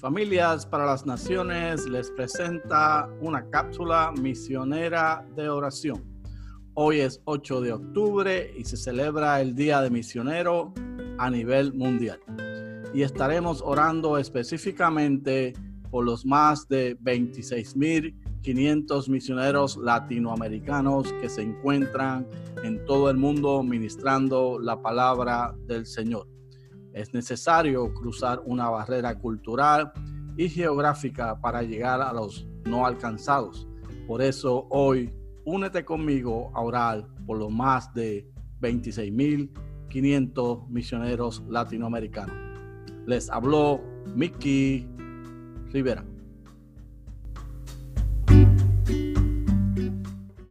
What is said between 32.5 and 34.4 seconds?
no alcanzados. Por